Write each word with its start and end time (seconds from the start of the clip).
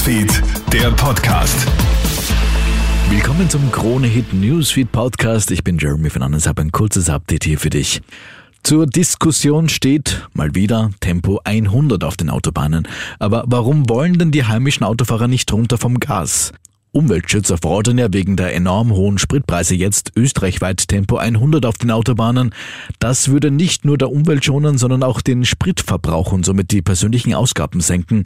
Newsfeed, 0.00 0.42
der 0.72 0.90
Podcast. 0.92 1.66
Willkommen 3.10 3.50
zum 3.50 3.70
Krone 3.70 4.06
Hit 4.06 4.32
Newsfeed 4.32 4.90
Podcast. 4.90 5.50
Ich 5.50 5.62
bin 5.62 5.76
Jeremy 5.76 6.08
Fernandes, 6.08 6.46
habe 6.46 6.62
ein 6.62 6.72
kurzes 6.72 7.10
Update 7.10 7.44
hier 7.44 7.58
für 7.58 7.68
dich. 7.68 8.00
Zur 8.62 8.86
Diskussion 8.86 9.68
steht 9.68 10.26
mal 10.32 10.54
wieder 10.54 10.90
Tempo 11.00 11.42
100 11.44 12.02
auf 12.02 12.16
den 12.16 12.30
Autobahnen. 12.30 12.88
Aber 13.18 13.44
warum 13.46 13.90
wollen 13.90 14.18
denn 14.18 14.30
die 14.30 14.46
heimischen 14.46 14.84
Autofahrer 14.84 15.28
nicht 15.28 15.52
runter 15.52 15.76
vom 15.76 16.00
Gas? 16.00 16.52
Umweltschützer 16.92 17.56
fordern 17.58 17.98
ja 17.98 18.12
wegen 18.12 18.36
der 18.36 18.54
enorm 18.54 18.90
hohen 18.90 19.18
Spritpreise 19.18 19.74
jetzt 19.74 20.12
österreichweit 20.16 20.88
Tempo 20.88 21.18
100 21.18 21.64
auf 21.64 21.78
den 21.78 21.90
Autobahnen. 21.90 22.52
Das 22.98 23.28
würde 23.28 23.50
nicht 23.50 23.84
nur 23.84 23.96
der 23.96 24.10
Umwelt 24.10 24.44
schonen, 24.44 24.76
sondern 24.76 25.02
auch 25.04 25.20
den 25.20 25.44
Spritverbrauch 25.44 26.32
und 26.32 26.44
somit 26.44 26.72
die 26.72 26.82
persönlichen 26.82 27.32
Ausgaben 27.32 27.80
senken. 27.80 28.24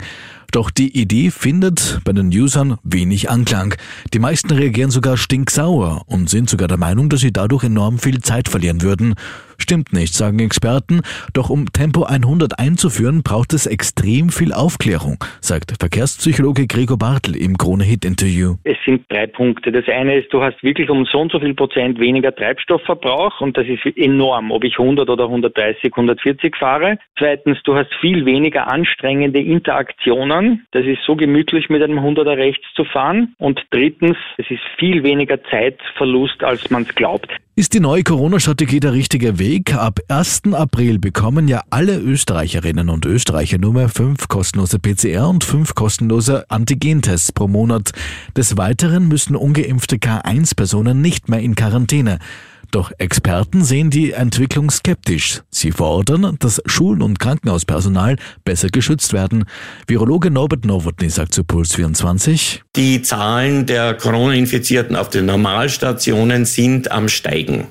Doch 0.51 0.71
die 0.71 0.99
Idee 0.99 1.31
findet 1.31 1.99
bei 2.05 2.13
den 2.13 2.29
Usern 2.29 2.77
wenig 2.83 3.29
Anklang. 3.29 3.75
Die 4.13 4.19
meisten 4.19 4.51
reagieren 4.51 4.89
sogar 4.89 5.17
stinksauer 5.17 6.03
und 6.07 6.29
sind 6.29 6.49
sogar 6.49 6.67
der 6.67 6.77
Meinung, 6.77 7.09
dass 7.09 7.19
sie 7.19 7.33
dadurch 7.33 7.63
enorm 7.65 7.99
viel 7.99 8.21
Zeit 8.21 8.49
verlieren 8.49 8.81
würden. 8.81 9.15
Stimmt 9.57 9.93
nicht, 9.93 10.13
sagen 10.13 10.39
Experten. 10.39 11.01
Doch 11.33 11.49
um 11.49 11.71
Tempo 11.71 12.03
100 12.03 12.59
einzuführen, 12.59 13.23
braucht 13.23 13.53
es 13.53 13.65
extrem 13.65 14.29
viel 14.29 14.53
Aufklärung, 14.53 15.17
sagt 15.41 15.73
Verkehrspsychologe 15.79 16.67
Gregor 16.67 16.97
Bartel 16.97 17.35
im 17.35 17.57
Krone-Hit-Interview. 17.57 18.55
Es 18.63 18.77
sind 18.85 19.05
drei 19.09 19.27
Punkte. 19.27 19.71
Das 19.71 19.85
eine 19.87 20.17
ist, 20.17 20.31
du 20.33 20.41
hast 20.41 20.61
wirklich 20.63 20.89
um 20.89 21.05
so 21.05 21.19
und 21.19 21.31
so 21.31 21.39
viel 21.39 21.53
Prozent 21.53 21.99
weniger 21.99 22.35
Treibstoffverbrauch 22.35 23.41
und 23.41 23.57
das 23.57 23.65
ist 23.67 23.85
enorm, 23.97 24.51
ob 24.51 24.63
ich 24.63 24.77
100 24.79 25.09
oder 25.09 25.25
130, 25.25 25.91
140 25.93 26.55
fahre. 26.55 26.97
Zweitens, 27.17 27.57
du 27.63 27.75
hast 27.75 27.93
viel 28.01 28.25
weniger 28.25 28.67
anstrengende 28.67 29.39
Interaktionen. 29.39 30.65
Das 30.71 30.85
ist 30.85 30.99
so 31.05 31.15
gemütlich 31.15 31.69
mit 31.69 31.81
einem 31.81 31.99
100er 31.99 32.37
rechts 32.37 32.65
zu 32.75 32.83
fahren. 32.85 33.35
Und 33.37 33.65
drittens, 33.71 34.17
es 34.37 34.49
ist 34.49 34.61
viel 34.77 35.03
weniger 35.03 35.43
Zeitverlust, 35.43 36.43
als 36.43 36.69
man 36.69 36.83
es 36.83 36.95
glaubt. 36.95 37.29
Ist 37.57 37.73
die 37.73 37.79
neue 37.79 38.03
Corona-Strategie 38.03 38.81
der 38.81 38.91
richtige 38.91 39.39
Weg? 39.39 39.75
Ab 39.75 40.01
1. 40.09 40.41
April 40.51 40.99
bekommen 40.99 41.47
ja 41.47 41.63
alle 41.69 41.97
Österreicherinnen 41.97 42.89
und 42.89 43.05
Österreicher 43.05 43.57
nur 43.59 43.71
mehr 43.71 43.87
fünf 43.87 44.27
kostenlose 44.27 44.77
PCR 44.77 45.29
und 45.29 45.45
fünf 45.45 45.73
kostenlose 45.73 46.43
Antigentests 46.51 47.31
pro 47.31 47.47
Monat. 47.47 47.93
Des 48.35 48.57
Weiteren 48.57 49.07
müssen 49.07 49.37
ungeimpfte 49.37 49.95
K1-Personen 49.95 50.99
nicht 50.99 51.29
mehr 51.29 51.39
in 51.39 51.55
Quarantäne. 51.55 52.19
Doch 52.71 52.91
Experten 52.97 53.63
sehen 53.63 53.89
die 53.89 54.11
Entwicklung 54.11 54.71
skeptisch. 54.71 55.41
Sie 55.49 55.71
fordern, 55.71 56.35
dass 56.39 56.61
Schulen 56.65 57.01
und 57.01 57.19
Krankenhauspersonal 57.19 58.17
besser 58.43 58.69
geschützt 58.69 59.13
werden. 59.13 59.45
Virologe 59.87 60.31
Norbert 60.31 60.65
Nowotny 60.65 61.09
sagt 61.09 61.33
zu 61.33 61.43
Puls 61.43 61.75
24. 61.75 62.63
Die 62.75 63.01
Zahlen 63.01 63.65
der 63.65 63.93
Corona-Infizierten 63.95 64.95
auf 64.95 65.09
den 65.09 65.25
Normalstationen 65.25 66.45
sind 66.45 66.91
am 66.91 67.07
Steigen. 67.09 67.67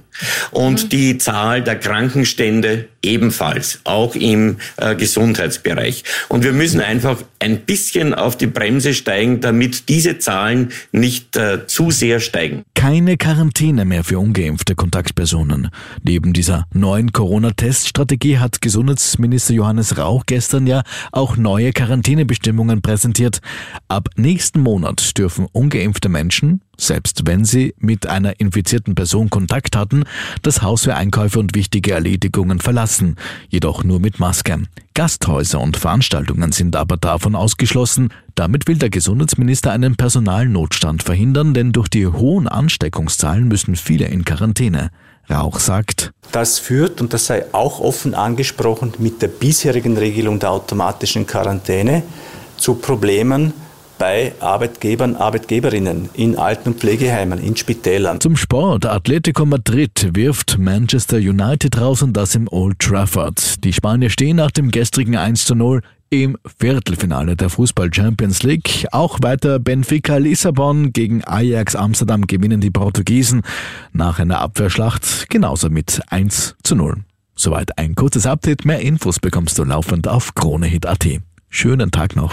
Und 0.50 0.84
mhm. 0.84 0.88
die 0.88 1.18
Zahl 1.18 1.62
der 1.62 1.78
Krankenstände 1.78 2.88
ebenfalls, 3.02 3.80
auch 3.84 4.14
im 4.14 4.56
äh, 4.76 4.94
Gesundheitsbereich. 4.94 6.04
Und 6.28 6.44
wir 6.44 6.52
müssen 6.52 6.80
einfach 6.80 7.22
ein 7.38 7.60
bisschen 7.60 8.14
auf 8.14 8.36
die 8.36 8.46
Bremse 8.46 8.94
steigen, 8.94 9.40
damit 9.40 9.88
diese 9.88 10.18
Zahlen 10.18 10.70
nicht 10.92 11.36
äh, 11.36 11.66
zu 11.66 11.90
sehr 11.90 12.20
steigen. 12.20 12.64
Keine 12.74 13.16
Quarantäne 13.16 13.84
mehr 13.84 14.04
für 14.04 14.18
ungeimpfte 14.18 14.74
Kontaktpersonen. 14.74 15.68
Neben 16.02 16.32
dieser 16.32 16.66
neuen 16.72 17.12
Corona-Teststrategie 17.12 18.38
hat 18.38 18.60
Gesundheitsminister 18.60 19.54
Johannes 19.54 19.98
Rauch 19.98 20.24
gestern 20.26 20.66
ja 20.66 20.82
auch 21.12 21.36
neue 21.36 21.72
Quarantänebestimmungen 21.72 22.82
präsentiert. 22.82 23.40
Ab 23.88 24.08
nächsten 24.16 24.60
Monat 24.60 25.16
dürfen 25.18 25.46
ungeimpfte 25.52 26.08
Menschen 26.08 26.60
selbst 26.76 27.26
wenn 27.26 27.44
sie 27.44 27.74
mit 27.78 28.06
einer 28.06 28.40
infizierten 28.40 28.94
Person 28.94 29.30
Kontakt 29.30 29.76
hatten, 29.76 30.04
das 30.42 30.62
Haus 30.62 30.82
für 30.84 30.94
Einkäufe 30.94 31.38
und 31.38 31.54
wichtige 31.54 31.92
Erledigungen 31.92 32.60
verlassen, 32.60 33.16
jedoch 33.48 33.84
nur 33.84 34.00
mit 34.00 34.18
Maske. 34.20 34.62
Gasthäuser 34.94 35.60
und 35.60 35.76
Veranstaltungen 35.76 36.52
sind 36.52 36.76
aber 36.76 36.96
davon 36.96 37.34
ausgeschlossen. 37.34 38.10
Damit 38.36 38.68
will 38.68 38.78
der 38.78 38.90
Gesundheitsminister 38.90 39.72
einen 39.72 39.96
Personalnotstand 39.96 41.02
verhindern, 41.02 41.52
denn 41.52 41.72
durch 41.72 41.88
die 41.88 42.06
hohen 42.06 42.46
Ansteckungszahlen 42.46 43.48
müssen 43.48 43.74
viele 43.74 44.06
in 44.06 44.24
Quarantäne. 44.24 44.90
Rauch 45.28 45.58
sagt, 45.58 46.12
das 46.32 46.58
führt, 46.58 47.00
und 47.00 47.12
das 47.12 47.26
sei 47.26 47.46
auch 47.52 47.80
offen 47.80 48.14
angesprochen, 48.14 48.92
mit 48.98 49.22
der 49.22 49.28
bisherigen 49.28 49.96
Regelung 49.96 50.38
der 50.38 50.50
automatischen 50.50 51.26
Quarantäne 51.26 52.02
zu 52.56 52.74
Problemen 52.74 53.54
bei 53.98 54.32
Arbeitgebern, 54.40 55.16
Arbeitgeberinnen 55.16 56.10
in 56.14 56.36
Alten- 56.36 56.70
und 56.70 56.80
Pflegeheimen, 56.80 57.38
in 57.38 57.56
Spitälern. 57.56 58.20
Zum 58.20 58.36
Sport. 58.36 58.86
Atletico 58.86 59.46
Madrid 59.46 60.10
wirft 60.14 60.58
Manchester 60.58 61.16
United 61.16 61.80
raus 61.80 62.02
und 62.02 62.14
das 62.14 62.34
im 62.34 62.48
Old 62.48 62.78
Trafford. 62.78 63.64
Die 63.64 63.72
Spanier 63.72 64.10
stehen 64.10 64.36
nach 64.36 64.50
dem 64.50 64.70
gestrigen 64.70 65.16
1 65.16 65.44
zu 65.44 65.54
0 65.54 65.80
im 66.10 66.36
Viertelfinale 66.58 67.36
der 67.36 67.50
Fußball 67.50 67.92
Champions 67.92 68.42
League. 68.42 68.86
Auch 68.92 69.18
weiter 69.22 69.58
Benfica 69.58 70.16
Lissabon 70.16 70.92
gegen 70.92 71.24
Ajax 71.24 71.74
Amsterdam 71.74 72.26
gewinnen 72.26 72.60
die 72.60 72.70
Portugiesen 72.70 73.42
nach 73.92 74.18
einer 74.18 74.40
Abwehrschlacht 74.40 75.28
genauso 75.28 75.70
mit 75.70 76.00
1 76.10 76.56
zu 76.62 76.76
0. 76.76 77.04
Soweit 77.34 77.78
ein 77.78 77.94
kurzes 77.94 78.26
Update. 78.26 78.64
Mehr 78.64 78.80
Infos 78.80 79.18
bekommst 79.18 79.58
du 79.58 79.64
laufend 79.64 80.06
auf 80.06 80.34
KroneHit.at. 80.34 81.06
Schönen 81.48 81.90
Tag 81.90 82.14
noch. 82.14 82.32